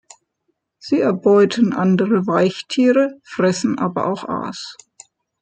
Sie 0.79 0.99
erbeuten 0.99 1.73
andere 1.73 2.25
Weichtiere, 2.25 3.19
fressen 3.23 3.77
aber 3.77 4.07
auch 4.07 4.27
Aas. 4.27 4.75